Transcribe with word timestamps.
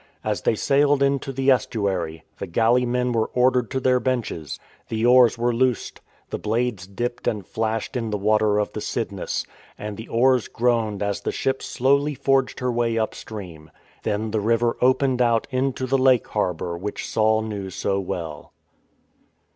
As 0.23 0.41
they 0.41 0.55
sailed 0.55 1.03
into 1.03 1.31
the 1.31 1.51
estuary, 1.51 2.23
the 2.39 2.47
galley 2.47 2.87
men 2.87 3.11
were 3.11 3.27
ordered 3.35 3.69
to 3.69 3.79
their 3.79 3.99
benches. 3.99 4.59
The 4.89 5.05
oars 5.05 5.37
were 5.37 5.53
loosed. 5.53 6.01
The 6.31 6.39
blades 6.39 6.87
dipped 6.87 7.27
and 7.27 7.45
flashed 7.45 7.95
in 7.95 8.09
the 8.09 8.17
water 8.17 8.57
of 8.57 8.73
the 8.73 8.81
Cydnus, 8.81 9.45
and 9.77 9.97
the 9.97 10.07
oars 10.07 10.47
groaned 10.47 11.03
as 11.03 11.21
the 11.21 11.31
ship 11.31 11.61
slowly 11.61 12.15
forged 12.15 12.61
her 12.61 12.71
way 12.71 12.97
up 12.97 13.13
stream. 13.13 13.69
Then 14.01 14.31
the 14.31 14.39
98 14.39 14.39
IN 14.39 14.41
TRAINING 14.41 14.47
river 14.47 14.77
opened 14.81 15.21
out 15.21 15.45
into 15.51 15.85
the 15.85 15.99
Lake 15.99 16.27
Harbour 16.29 16.75
which 16.79 17.07
Saul 17.07 17.43
knew 17.43 17.69
so 17.69 17.99
well. 17.99 18.53